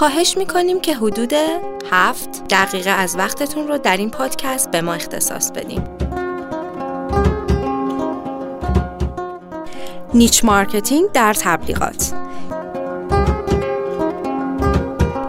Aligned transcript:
خواهش 0.00 0.36
می‌کنیم 0.36 0.80
که 0.80 0.94
حدود 0.94 1.32
هفت 1.90 2.48
دقیقه 2.48 2.90
از 2.90 3.16
وقتتون 3.16 3.68
رو 3.68 3.78
در 3.78 3.96
این 3.96 4.10
پادکست 4.10 4.70
به 4.70 4.80
ما 4.80 4.94
اختصاص 4.94 5.50
بدیم. 5.50 5.84
niche 10.14 10.44
marketing 10.44 11.12
در 11.12 11.34
تبلیغات 11.34 12.12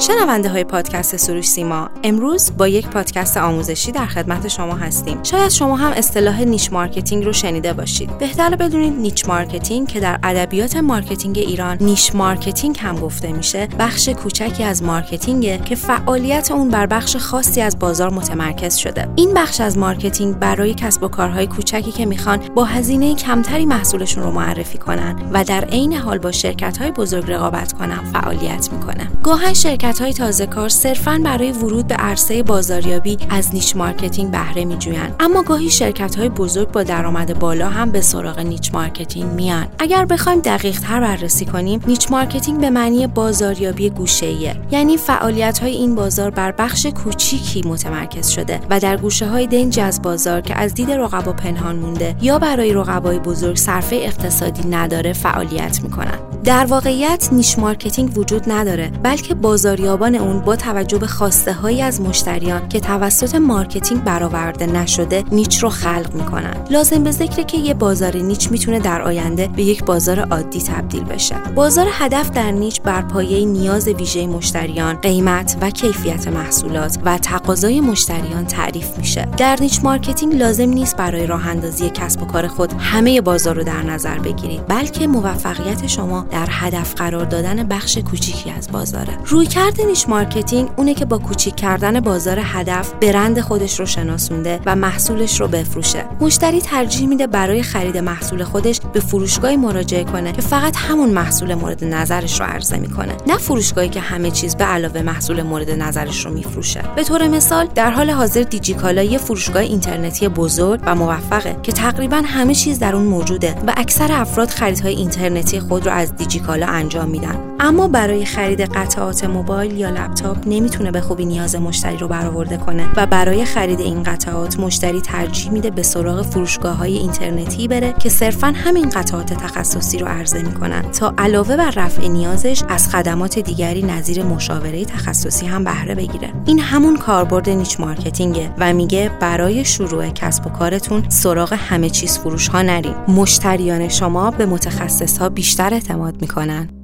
شنونده 0.01 0.49
های 0.49 0.63
پادکست 0.63 1.17
سروش 1.17 1.45
سیما 1.45 1.89
امروز 2.03 2.51
با 2.57 2.67
یک 2.67 2.87
پادکست 2.87 3.37
آموزشی 3.37 3.91
در 3.91 4.05
خدمت 4.05 4.47
شما 4.47 4.75
هستیم. 4.75 5.23
شاید 5.23 5.49
شما 5.49 5.75
هم 5.75 5.91
اصطلاح 5.91 6.43
niche 6.43 6.73
marketing 6.73 7.25
رو 7.25 7.33
شنیده 7.33 7.73
باشید. 7.73 8.17
بهتر 8.17 8.55
بدونید 8.55 8.93
niche 8.93 9.27
marketing 9.27 9.87
که 9.87 9.99
در 9.99 10.19
ادبیات 10.23 10.77
marketing 10.77 11.37
ایران 11.37 11.77
niche 11.81 12.15
marketing 12.15 12.77
هم 12.79 12.95
گفته 12.95 13.31
میشه 13.31 13.67
بخش 13.79 14.09
کوچکی 14.09 14.63
از 14.63 14.83
marketing 14.83 15.50
ه 15.50 15.57
که 15.57 15.75
فعالیت 15.75 16.51
اون 16.51 16.69
بر 16.69 16.85
بخش 16.85 17.15
خاصی 17.15 17.61
از 17.61 17.79
بازار 17.79 18.09
متمرکز 18.09 18.75
شده. 18.75 19.07
این 19.15 19.33
بخش 19.33 19.61
از 19.61 19.77
marketing 19.77 20.39
برای 20.39 20.73
کسب 20.73 21.03
و 21.03 21.07
کارهای 21.07 21.47
کوچکی 21.47 21.91
که 21.91 22.05
می‌خوان 22.05 22.39
با 22.55 22.63
هزینه 22.63 23.15
کمتری 23.15 23.65
محصولشون 23.65 24.23
رو 24.23 24.31
معرفی 24.31 24.77
کنن 24.77 25.15
و 25.33 25.43
در 25.43 25.65
عین 25.65 25.93
حال 25.93 26.17
با 26.17 26.31
شرکت 26.31 26.77
های 26.77 26.91
بزرگ 26.91 27.31
رقابت 27.31 27.73
کنن 27.73 27.99
فعالیت 28.13 28.69
می‌کنه 28.71 29.07
گاهن 29.23 29.53
شرکت 29.53 29.90
های 29.99 30.13
تازه 30.13 30.45
کار 30.45 30.69
صرفا 30.69 31.21
برای 31.23 31.51
ورود 31.51 31.87
به 31.87 31.95
عرصه 31.95 32.43
بازاریابی 32.43 33.17
از 33.29 33.53
niche 33.53 33.75
marketing 33.75 34.31
بهره 34.31 34.65
میجویند. 34.65 35.15
اما 35.19 35.43
گاهی 35.43 35.69
شرکت 35.69 36.15
های 36.15 36.29
بزرگ 36.29 36.71
با 36.71 36.83
درآمد 36.83 37.39
بالا 37.39 37.69
هم 37.69 37.91
به 37.91 38.01
سراغ 38.01 38.39
niche 38.39 38.73
marketing 38.73 39.31
میان. 39.31 39.67
اگر 39.79 40.05
بخوایم 40.05 40.39
دقیق 40.39 40.79
تر 40.79 40.99
بررسی 40.99 41.45
کنیم 41.45 41.81
niche 41.87 42.11
marketing 42.11 42.61
به 42.61 42.69
معنی 42.69 43.07
بازاریابی 43.07 43.89
گوشه 43.89 44.31
یعنی 44.71 44.97
فعالیت 44.97 45.59
های 45.59 45.71
این 45.71 45.95
بازار 45.95 46.29
بر 46.29 46.51
بخش 46.51 46.85
کوچیکی 46.85 47.61
متمرکز 47.61 48.29
شده 48.29 48.59
و 48.69 48.79
در 48.79 48.97
گوشه 48.97 49.27
های 49.27 49.47
دنج 49.47 49.79
از 49.79 50.01
بازار 50.01 50.41
که 50.41 50.55
از 50.55 50.73
دید 50.73 50.91
رقبا 50.91 51.33
پنهان 51.33 51.75
مونده 51.75 52.15
یا 52.21 52.39
برای 52.39 52.73
رقبای 52.73 53.19
بزرگ 53.19 53.55
صرفه 53.55 53.95
اقتصادی 53.95 54.67
نداره 54.67 55.13
فعالیت 55.13 55.83
می‌کنن 55.83 56.19
در 56.43 56.65
واقعیت 56.65 57.29
niche 57.31 57.59
marketing 57.59 58.17
وجود 58.17 58.51
نداره 58.51 58.91
بلکه 59.03 59.33
بازاریابان 59.81 60.15
اون 60.15 60.39
با 60.39 60.55
توجه 60.55 60.97
به 60.97 61.07
خواسته 61.07 61.53
هایی 61.53 61.81
از 61.81 62.01
مشتریان 62.01 62.69
که 62.69 62.79
توسط 62.79 63.35
marketing 63.35 64.03
برآورده 64.03 64.65
نشده 64.65 65.23
niche 65.31 65.63
رو 65.63 65.69
خلق 65.69 66.13
می‌کنن 66.13 66.53
لازم 66.69 67.03
به 67.03 67.11
ذکره 67.11 67.43
که 67.43 67.57
یه 67.57 67.73
بازار 67.73 68.17
niche 68.17 68.51
می‌تونه 68.51 68.79
در 68.79 69.01
آینده 69.01 69.47
به 69.47 69.63
یک 69.63 69.83
بازار 69.83 70.19
عادی 70.19 70.61
تبدیل 70.61 71.03
بشه. 71.03 71.35
بازار 71.55 71.87
هدف 71.91 72.29
در 72.29 72.51
niche 72.51 72.81
بر 72.81 73.01
پایه 73.01 73.45
نیاز 73.45 73.87
ویژه 73.87 74.27
مشتریان 74.27 74.95
قیمت 74.95 75.57
و 75.61 75.69
کیفیت 75.69 76.27
محصولات 76.27 76.97
و 77.05 77.17
تقاضای 77.17 77.81
مشتریان 77.81 78.45
تعریف 78.45 78.97
میشه. 78.97 79.27
در 79.37 79.57
niche 79.61 79.79
marketing 79.83 80.35
لازم 80.35 80.69
نیست 80.69 80.97
برای 80.97 81.27
راه 81.27 81.47
اندازی 81.47 81.89
کسب 81.89 82.21
و 82.21 82.25
کار 82.25 82.47
خود 82.47 82.73
همه 82.79 83.21
بازار 83.21 83.55
رو 83.55 83.63
در 83.63 83.81
نظر 83.81 84.19
بگیرید 84.19 84.67
بلکه 84.67 85.07
موفقیت 85.07 85.87
شما 85.87 86.25
در 86.31 86.47
هدف 86.49 86.93
قرار 86.95 87.25
دادن 87.25 87.63
بخش 87.67 87.97
کوچیکی 87.97 88.51
از 88.51 88.71
بازاره. 88.71 89.17
رویکرد 89.25 89.81
niche 89.81 90.09
marketing 90.09 90.69
اونه 90.75 90.93
که 90.93 91.05
با 91.05 91.17
کوچیک 91.17 91.55
کردن 91.55 91.99
بازار 91.99 92.39
هدف 92.43 92.93
برند 92.93 93.39
خودش 93.39 93.79
رو 93.79 93.85
شناسونده 93.85 94.59
و 94.65 94.75
محصولش 94.75 95.41
رو 95.41 95.47
بفروشه. 95.47 96.05
مشتری 96.19 96.61
ترجیح 96.61 97.07
میده 97.07 97.27
برای 97.27 97.63
خرید 97.63 97.97
محصول 97.97 98.43
خودش 98.43 98.79
به 98.93 98.99
فروشگاهی 98.99 99.57
مراجعه 99.57 100.03
کنه 100.03 100.31
که 100.31 100.41
فقط 100.41 100.75
همون 100.77 101.09
محصول 101.09 101.53
مورد 101.53 101.83
نظرش 101.83 102.39
رو 102.39 102.45
عرضه 102.45 102.77
می‌کنه 102.77 103.13
نه 103.27 103.37
فروشگاهی 103.37 103.89
که 103.89 103.99
همه 103.99 104.31
چیز 104.31 104.55
به 104.55 104.63
علاوه 104.63 105.01
محصول 105.01 105.41
مورد 105.41 105.71
نظرش 105.71 106.25
رو 106.25 106.33
میفروشه. 106.33 106.83
به 106.95 107.03
طور 107.03 107.27
مثال 107.27 107.67
در 107.75 107.91
حال 107.91 108.09
حاضر 108.09 108.41
دیجیکالا 108.41 109.03
یه 109.03 109.17
فروشگاه 109.17 109.61
اینترنتی 109.61 110.27
بزرگ 110.27 110.81
و 110.85 110.95
موفقه 110.95 111.55
که 111.63 111.71
تقریبا 111.71 112.21
همه 112.25 112.55
چیز 112.55 112.79
در 112.79 112.95
اون 112.95 113.05
موجوده 113.05 113.55
و 113.67 113.73
اکثر 113.77 114.11
افراد 114.11 114.49
خریدهای 114.49 114.95
اینترنتی 114.95 115.59
خود 115.59 115.85
رو 115.85 115.93
از 115.93 116.15
دیجیکالا 116.15 116.65
انجام 116.65 117.09
میدن. 117.09 117.35
اما 117.59 117.87
برای 117.87 118.25
خرید 118.25 118.61
قطعات 118.61 119.23
موبایل 119.23 119.50
یا 119.51 119.89
لپتاپ 119.89 120.37
نمی‌تونه 120.45 120.91
به 120.91 121.01
خوبی 121.01 121.25
نیاز 121.25 121.55
مشتری 121.55 121.97
رو 121.97 122.07
برآورده 122.07 122.57
کنه 122.57 122.89
و 122.97 123.05
برای 123.05 123.45
خرید 123.45 123.79
این 123.79 124.03
قطعات 124.03 124.59
مشتری 124.59 125.01
ترجیح 125.01 125.51
میده 125.51 125.69
به 125.69 125.83
سراغ 125.83 126.21
فروشگاه 126.21 126.75
های 126.75 126.97
اینترنتی 126.97 127.67
بره 127.67 127.93
که 127.99 128.09
صرفا 128.09 128.53
همین 128.55 128.89
قطعات 128.89 129.33
تخصصی 129.33 129.97
رو 129.97 130.07
عرضه 130.07 130.41
می‌کنن. 130.41 130.81
تا 130.81 131.13
علاوه 131.17 131.57
بر 131.57 131.71
رفع 131.75 132.07
نیازش 132.07 132.63
از 132.69 132.89
خدمات 132.89 133.39
دیگری 133.39 133.83
نظیر 133.83 134.23
مشاوره 134.23 134.85
تخصصی 134.85 135.45
هم 135.45 135.63
بهره 135.63 135.95
بگیره. 135.95 136.33
این 136.45 136.59
همون 136.59 136.97
کاربرد 136.97 137.49
نیچ 137.49 137.79
مارکتینگه 137.79 138.53
و 138.57 138.73
میگه 138.73 139.11
برای 139.19 139.65
شروع 139.65 140.09
کسب 140.09 140.47
و 140.47 140.49
کارتون 140.49 141.09
سراغ 141.09 141.53
همه 141.53 141.89
چیز 141.89 142.17
فروش 142.17 142.47
ها 142.47 142.61
نرید 142.61 142.95
مشتریان 143.07 143.89
شما 143.89 144.31
به 144.31 144.45
متخصص 144.45 145.17
ها 145.17 145.29
بیشتر 145.29 145.73
اعتماد 145.73 146.21
می‌کنن. 146.21 146.80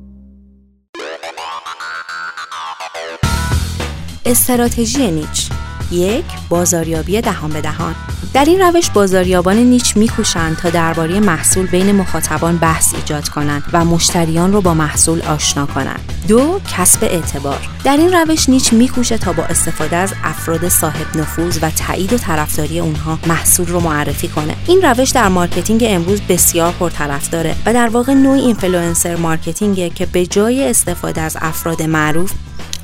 استراتژی 4.27 5.11
niche. 5.11 5.49
یک 5.91 6.25
بازاریابی 6.49 7.21
دهان 7.21 7.49
به 7.49 7.61
دهان. 7.61 7.95
در 8.33 8.45
این 8.45 8.61
روش 8.61 8.89
بازاریابان 8.89 9.57
niche 9.57 9.97
میکوشند 9.97 10.57
تا 10.57 10.69
درباره 10.69 11.19
محصول 11.19 11.67
بین 11.67 11.91
مخاطبان 11.91 12.57
بحث 12.57 12.93
ایجاد 12.95 13.29
کنند 13.29 13.63
و 13.73 13.85
مشتریان 13.85 14.53
رو 14.53 14.61
با 14.61 14.73
محصول 14.73 15.21
آشنا 15.21 15.65
کنند. 15.65 16.13
دو 16.27 16.59
کسب 16.77 17.03
اعتبار. 17.03 17.69
در 17.83 17.97
این 17.97 18.13
روش 18.13 18.49
niche 18.49 18.73
میکوشه 18.73 19.17
تا 19.17 19.33
با 19.33 19.43
استفاده 19.43 19.95
از 19.95 20.13
افراد 20.23 20.69
صاحب 20.69 21.17
نفوذ 21.17 21.59
و 21.61 21.69
تایید 21.69 22.13
و 22.13 22.17
طرفداری 22.17 22.79
اونها 22.79 23.19
محصول 23.27 23.67
رو 23.67 23.79
معرفی 23.79 24.27
کنه. 24.27 24.55
این 24.67 24.81
روش 24.81 25.09
در 25.09 25.27
marketing 25.27 25.83
امروز 25.87 26.21
بسیار 26.21 26.71
پرطرفداره 26.71 27.55
و 27.65 27.73
در 27.73 27.87
واقع 27.87 28.13
نوعی 28.13 28.41
influencer 28.41 29.15
marketing 29.15 29.82
ه 29.82 29.89
که 29.89 30.05
به 30.05 30.25
جای 30.25 30.69
استفاده 30.69 31.21
از 31.21 31.37
افراد 31.41 31.81
معروف 31.81 32.31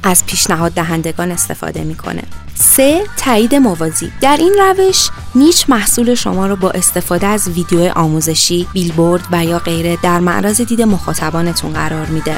از 0.03 0.25
پیشنهاد 0.25 0.71
دهندگان 0.71 1.31
استفاده 1.31 1.83
می‌کنه. 1.83 2.23
سه 2.55 3.03
تایید 3.17 3.55
موازی 3.55 4.11
در 4.21 4.37
این 4.37 4.53
روش 4.59 5.09
niche 5.35 5.65
محصول 5.69 6.15
شما 6.15 6.47
رو 6.47 6.55
با 6.55 6.71
استفاده 6.71 7.27
از 7.27 7.47
ویدیو 7.47 7.91
آموزشی، 7.95 8.67
بیلبورد 8.73 9.23
و 9.31 9.45
یا 9.45 9.59
غیره 9.59 9.97
در 10.03 10.19
معرض 10.19 10.61
دید 10.61 10.81
مخاطبانتون 10.81 11.73
قرار 11.73 12.05
میده. 12.05 12.37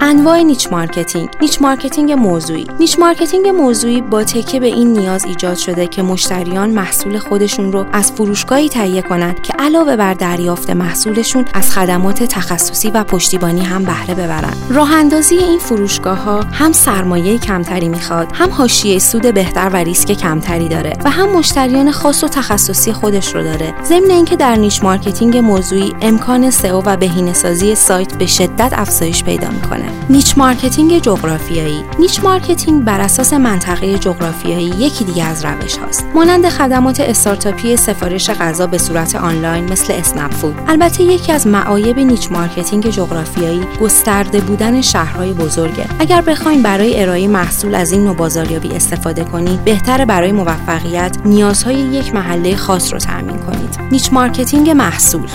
انواع 0.00 0.42
niche 0.42 0.72
marketing 0.72 1.28
niche 1.40 1.62
marketing 1.62 2.12
موضوعی. 2.12 2.66
niche 2.80 2.98
marketing 2.98 3.48
موضوعی 3.48 4.00
با 4.00 4.24
تکیه 4.24 4.60
به 4.60 4.66
این 4.66 4.92
نیاز 4.92 5.24
ایجاد 5.24 5.56
شده 5.56 5.86
که 5.86 6.02
مشتریان 6.02 6.70
محصول 6.70 7.18
خودشون 7.18 7.72
رو 7.72 7.86
از 7.92 8.12
فروشگاهی 8.12 8.68
تهیه 8.68 9.02
کنند 9.02 9.42
که 9.42 9.52
علاوه 9.58 9.96
بر 9.96 10.14
دریافت 10.14 10.70
محصولشون 10.70 11.44
از 11.54 11.70
خدمات 11.70 12.22
تخصصی 12.22 12.90
و 12.90 13.04
پشتیبانی 13.04 13.60
هم 13.60 13.84
بهره 13.84 14.14
ببرند. 14.14 14.56
راه 14.70 14.94
اندازی 14.94 15.36
این 15.36 15.58
فروشگاه 15.58 16.18
ها 16.18 16.40
هم 16.40 16.72
سرمایه 16.72 17.38
کمتری 17.38 17.88
می‌خواد 17.88 18.28
هم 18.34 18.50
حاشیه 18.50 18.98
سود 18.98 19.34
بهتر 19.34 19.70
و 19.72 19.76
ریسک 19.76 20.12
کمتری 20.12 20.68
داره 20.68 20.92
و 21.04 21.10
هم 21.10 21.28
مشتریان 21.28 21.90
خاص 21.90 22.24
و 22.24 22.28
تخصصی 22.28 22.92
خودش 22.92 23.34
رو 23.34 23.42
داره. 23.42 23.74
ضمن 23.84 24.10
اینکه 24.10 24.36
در 24.36 24.56
niche 24.56 24.82
marketing 24.82 25.36
موضوعی 25.36 25.92
امکان 26.00 26.50
سئو 26.50 26.82
و 26.84 26.96
بهینه‌سازی 26.96 27.74
سایت 27.74 28.14
به 28.14 28.26
شدت 28.26 28.72
افزایش 28.72 29.24
پیدا 29.24 29.48
می‌کنه. 29.50 29.87
niche 30.10 30.38
marketing 30.38 30.98
جغرافیایی. 30.98 31.84
niche 31.98 32.24
marketing 32.24 32.84
بر 32.84 33.00
اساس 33.00 33.32
منطقه 33.32 33.98
جغرافیایی 33.98 34.66
یکی 34.78 35.04
دیگه 35.04 35.24
از 35.24 35.44
روش 35.44 35.76
هاست. 35.76 36.06
مانند 36.14 36.48
خدمات 36.48 37.00
استارتاپی 37.00 37.76
سفارش 37.76 38.30
غذا 38.30 38.66
به 38.66 38.78
صورت 38.78 39.14
آنلاین 39.14 39.64
مثل 39.64 39.92
اسنپ 39.92 40.32
فود. 40.32 40.54
البته 40.66 41.02
یکی 41.02 41.32
از 41.32 41.46
معایب 41.46 41.98
niche 41.98 42.32
marketing 42.32 42.90
جغرافیایی 42.90 43.60
گسترده 43.80 44.40
بودن 44.40 44.80
شهرهای 44.80 45.32
بزرگه. 45.32 45.86
اگر 45.98 46.20
بخوایم 46.20 46.62
برای 46.62 47.02
ارائه 47.02 47.28
محصول 47.28 47.74
از 47.74 47.92
این 47.92 48.04
نوع 48.04 48.16
بازاریابی 48.16 48.68
استفاده 48.68 49.24
کنید 49.24 49.64
بهتر 49.64 50.04
برای 50.04 50.32
موفقیت 50.32 51.16
نیازهای 51.24 51.74
یک 51.74 52.14
محله 52.14 52.56
خاص 52.56 52.92
رو 52.92 52.98
تأمین 52.98 53.38
کنید. 53.38 53.78
niche 53.90 54.12
marketing 54.12 54.70
محصول. 54.70 55.28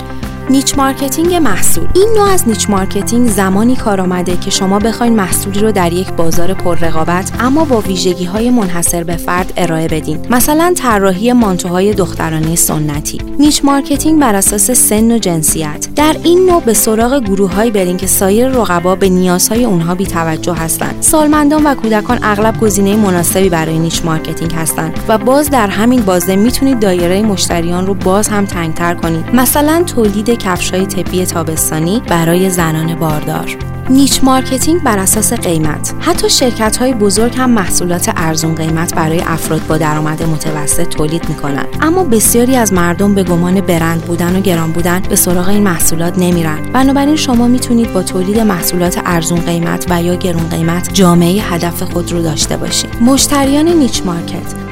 niche 0.50 0.78
marketing 0.78 1.34
محصول. 1.34 1.88
این 1.94 2.08
نوع 2.16 2.28
از 2.28 2.48
niche 2.48 2.70
marketing 2.70 3.28
زمانی 3.28 3.76
کار 3.76 4.00
آمده 4.00 4.36
که 4.36 4.50
شما 4.50 4.78
بخواین 4.78 5.16
محصولی 5.16 5.60
رو 5.60 5.72
در 5.72 5.92
یک 5.92 6.12
بازار 6.12 6.54
پر 6.54 6.78
رقابت 6.78 7.32
اما 7.40 7.64
با 7.64 7.80
ویژگی 7.80 8.24
های 8.24 8.50
منحصر 8.50 9.04
به 9.04 9.16
فرد 9.16 9.52
ارائه 9.56 9.88
بدین. 9.88 10.18
مثلا 10.30 10.74
طراحی 10.76 11.32
مانتوهای 11.32 11.94
دخترانه 11.94 12.56
سنتی. 12.56 13.18
niche 13.38 13.64
marketing 13.64 14.20
بر 14.20 14.34
اساس 14.34 14.70
سن 14.70 15.12
و 15.12 15.18
جنسیت. 15.18 15.88
در 15.96 16.16
این 16.22 16.46
نوع 16.46 16.62
به 16.62 16.74
سراغ 16.74 17.20
گروههایی 17.20 17.70
برین 17.70 17.96
که 17.96 18.06
سایر 18.06 18.48
رقبا 18.48 18.94
به 18.94 19.08
نیازهای 19.08 19.64
اونها 19.64 19.94
بی 19.94 20.06
توجه 20.06 20.54
هستند. 20.54 20.96
سالمندان 21.00 21.66
و 21.66 21.74
کودکان 21.74 22.18
اغلب 22.22 22.60
گزینه 22.60 22.96
مناسبی 22.96 23.48
برای 23.48 23.78
niche 23.78 24.04
marketing 24.04 24.52
هستند 24.52 24.98
و 25.08 25.18
باز 25.18 25.50
در 25.50 25.66
همین 25.66 26.00
بازه 26.00 26.36
می‌تونید 26.36 26.80
دایره 26.80 27.22
مشتریان 27.22 27.86
رو 27.86 27.94
باز 27.94 28.28
هم 28.28 28.46
تنگتر 28.46 28.94
کنید. 28.94 29.34
مثلا 29.34 29.82
تولید 29.82 30.33
کفش 30.36 30.70
های 30.70 30.86
طبی 30.86 31.26
تابستانی 31.26 32.02
برای 32.08 32.50
زنان 32.50 32.94
باردار. 32.94 33.56
niche 33.90 34.20
marketing 34.24 34.82
بر 34.82 34.98
اساس 34.98 35.32
قیمت. 35.32 35.94
حتی 36.00 36.30
شرکت 36.30 36.76
های 36.76 36.94
بزرگ 36.94 37.34
هم 37.36 37.50
محصولات 37.50 38.12
ارزون 38.16 38.54
قیمت 38.54 38.94
برای 38.94 39.20
افراد 39.20 39.66
با 39.66 39.78
درآمد 39.78 40.22
متوسط 40.22 40.88
تولید 40.88 41.28
می‌کنن. 41.28 41.64
اما 41.80 42.04
بسیاری 42.04 42.56
از 42.56 42.72
مردم 42.72 43.14
به 43.14 43.22
گمان 43.22 43.60
برند 43.60 44.00
بودن 44.00 44.36
و 44.36 44.40
گران 44.40 44.72
بودن 44.72 45.02
به 45.08 45.16
سراغ 45.16 45.48
این 45.48 45.62
محصولات 45.62 46.18
نمیرن. 46.18 46.58
بنابراین 46.72 47.16
شما 47.16 47.48
می‌تونید 47.48 47.92
با 47.92 48.02
تولید 48.02 48.40
محصولات 48.40 49.00
ارزون 49.04 49.40
قیمت 49.40 49.86
و 49.90 50.02
یا 50.02 50.14
گرون 50.14 50.48
قیمت 50.48 50.90
جامعه 50.92 51.42
هدف 51.42 51.82
خود 51.82 52.12
رو 52.12 52.22
داشته 52.22 52.56
باشید. 52.56 52.90
مشتریان 53.00 53.68
niche 53.68 54.02
market 54.04 54.63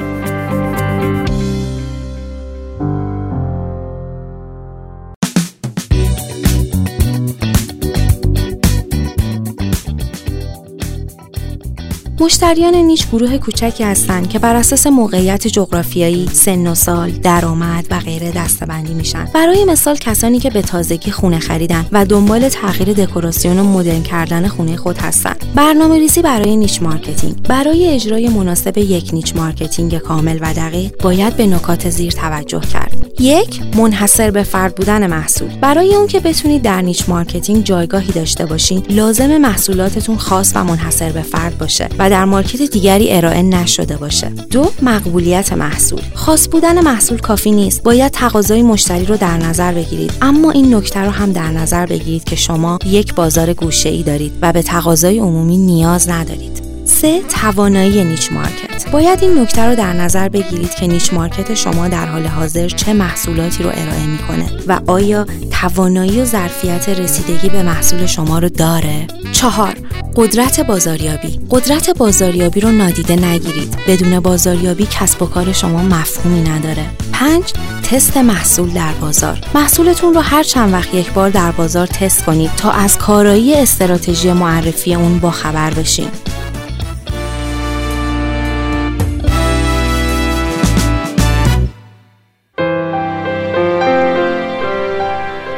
مشتریان 12.23 12.75
niche 12.75 13.07
گروه 13.07 13.37
کوچکی 13.37 13.83
هستند 13.83 14.29
که 14.29 14.39
بر 14.39 14.55
اساس 14.55 14.87
موقعیت 14.87 15.47
جغرافیایی، 15.47 16.29
سن 16.33 16.67
و 16.67 16.75
سال، 16.75 17.11
درآمد 17.11 17.87
و 17.91 17.99
غیره 17.99 18.31
دسته‌بندی 18.31 18.93
میشن. 18.93 19.25
برای 19.33 19.65
مثال 19.65 19.95
کسانی 19.95 20.39
که 20.39 20.49
به 20.49 20.61
تازگی 20.61 21.11
خونه 21.11 21.39
خریدن 21.39 21.85
و 21.91 22.05
دنبال 22.05 22.49
تغییر 22.49 22.93
دکوراسیون 22.93 23.59
و 23.59 23.63
مدرن 23.63 24.03
کردن 24.03 24.47
خونه 24.47 24.77
خود 24.77 24.97
هستند. 24.97 25.45
برنامه 25.55 25.99
ریزی 25.99 26.21
برای 26.21 26.55
niche 26.55 26.81
marketing 26.81 27.41
برای 27.41 27.87
اجرای 27.87 28.29
مناسب 28.29 28.77
یک 28.77 29.09
niche 29.13 29.35
marketing 29.35 29.97
کامل 29.97 30.39
و 30.41 30.53
دقیق 30.53 31.01
باید 31.01 31.37
به 31.37 31.47
نکات 31.47 31.89
زیر 31.89 32.11
توجه 32.11 32.59
کرد. 32.59 33.02
یک 33.19 33.61
منحصر 33.75 34.31
به 34.31 34.43
فرد 34.43 34.75
بودن 34.75 35.07
محصول. 35.07 35.47
برای 35.61 35.95
اون 35.95 36.07
که 36.07 36.19
بتونید 36.19 36.61
در 36.61 36.81
niche 36.81 37.09
marketing 37.09 37.63
جایگاهی 37.63 38.11
داشته 38.11 38.45
باشین 38.45 38.83
لازمه 38.89 39.37
محصولاتتون 39.37 40.17
خاص 40.17 40.51
و 40.55 40.63
منحصر 40.63 41.11
به 41.11 41.21
فرد 41.21 41.57
باشه 41.57 41.89
و 41.99 42.09
در 42.09 42.25
market 42.25 42.61
دیگری 42.61 43.11
ارائه 43.11 43.41
نشده 43.41 43.97
باشه. 43.97 44.29
دو 44.29 44.71
مقبولیت 44.81 45.53
محصول. 45.53 46.01
خاص 46.13 46.47
بودن 46.47 46.81
محصول 46.81 47.17
کافی 47.17 47.51
نیست. 47.51 47.83
باید 47.83 48.11
تقاضای 48.11 48.61
مشتری 48.61 49.05
رو 49.05 49.17
در 49.17 49.37
نظر 49.37 49.73
بگیرید. 49.73 50.13
اما 50.21 50.51
این 50.51 50.75
نکته 50.75 50.99
رو 50.99 51.09
هم 51.09 51.31
در 51.31 51.51
نظر 51.51 51.85
بگیرید 51.85 52.23
که 52.23 52.35
شما 52.35 52.79
یک 52.85 53.15
بازار 53.15 53.53
گوشه 53.53 53.89
ای 53.89 54.03
دارید 54.03 54.31
و 54.41 54.53
به 54.53 54.61
تقاضای 54.61 55.19
عمومی 55.19 55.57
نیاز 55.57 56.09
ندارید. 56.09 56.72
سه 57.03 57.21
توانایی 57.21 58.03
نیچ 58.03 58.31
مارکت. 58.31 58.91
باید 58.91 59.23
این 59.23 59.39
نکته 59.39 59.61
رو 59.61 59.75
در 59.75 59.93
نظر 59.93 60.29
بگیرید 60.29 60.75
که 60.75 60.87
نیچ 60.87 61.13
مارکت 61.13 61.53
شما 61.53 61.87
در 61.87 62.05
حال 62.05 62.25
حاضر 62.25 62.67
چه 62.67 62.93
محصولاتی 62.93 63.63
رو 63.63 63.69
ارائه 63.69 64.05
می‌کنه 64.05 64.45
و 64.67 64.79
آیا 64.87 65.25
توانایی 65.51 66.21
و 66.21 66.25
ظرفیت 66.25 66.89
رسیدگی 66.89 67.49
به 67.49 67.63
محصول 67.63 68.05
شما 68.05 68.39
رو 68.39 68.49
داره. 68.49 69.07
چهار 69.31 69.73
قدرت 70.15 70.59
بازاریابی. 70.59 71.39
قدرت 71.49 71.89
بازاریابی 71.89 72.59
رو 72.59 72.71
نادیده 72.71 73.15
نگیرید. 73.15 73.77
بدون 73.87 74.19
بازاریابی 74.19 74.87
کسب 74.91 75.21
و 75.21 75.25
کار 75.25 75.51
شما 75.51 75.83
مفهومی 75.83 76.41
نداره. 76.41 76.85
5 77.13 77.43
تست 77.83 78.17
محصول 78.17 78.69
در 78.69 78.93
بازار. 78.93 79.39
محصولتون 79.55 80.13
رو 80.13 80.21
هر 80.21 80.43
چند 80.43 80.73
وقت 80.73 80.93
یک 80.93 81.11
بار 81.11 81.29
در 81.29 81.51
بازار 81.51 81.87
تست 81.87 82.25
کنید 82.25 82.55
تا 82.57 82.71
از 82.71 82.97
کارایی 82.97 83.55
استراتژی 83.55 84.33
معرفی 84.33 84.95
اون 84.95 85.19
با 85.19 85.31
خبر 85.31 85.73
بشین. 85.73 86.07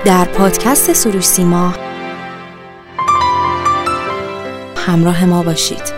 در 0.06 0.25
پادکست 0.25 0.94
سروش 0.94 1.24
سیما. 1.25 1.74
همراه 4.75 5.25
ما 5.25 5.44
باشید. 5.44 5.94